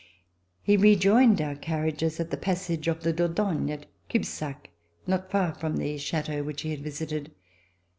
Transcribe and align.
He 0.63 0.77
rejoined 0.77 1.39
our 1.41 1.53
carriages 1.55 2.19
at 2.19 2.31
the 2.31 2.35
passage 2.35 2.87
of 2.87 3.03
the 3.03 3.13
Dordogne, 3.13 3.69
at 3.69 3.85
Cubzac, 4.09 4.71
not 5.05 5.29
far 5.29 5.53
from 5.53 5.77
the 5.77 5.99
chateau 5.99 6.41
which 6.41 6.63
he 6.63 6.71
had 6.71 6.81
visited. 6.81 7.29